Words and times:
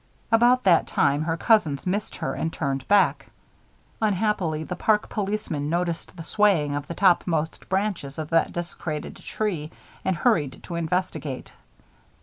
About 0.31 0.63
that 0.63 0.87
time, 0.87 1.21
her 1.21 1.37
cousins 1.37 1.85
missed 1.85 2.15
her 2.15 2.33
and 2.33 2.51
turned 2.51 2.87
back. 2.87 3.27
Unhappily, 4.01 4.63
the 4.63 4.75
park 4.75 5.09
policeman 5.09 5.69
noticed 5.69 6.15
the 6.17 6.23
swaying 6.23 6.73
of 6.73 6.87
the 6.87 6.95
topmost 6.95 7.69
branches 7.69 8.17
of 8.17 8.31
that 8.31 8.51
desecrated 8.51 9.15
tree 9.17 9.69
and 10.03 10.15
hurried 10.15 10.63
to 10.63 10.73
investigate. 10.73 11.53